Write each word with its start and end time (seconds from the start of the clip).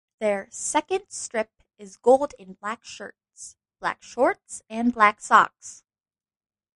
Their 0.17 0.47
second 0.49 1.11
strip 1.11 1.51
is 1.77 1.95
gold 1.97 2.33
and 2.39 2.59
black 2.59 2.83
shirts, 2.83 3.55
black 3.79 4.01
shorts 4.01 4.63
and 4.67 4.91
black 4.91 5.21
socks. 5.21 5.83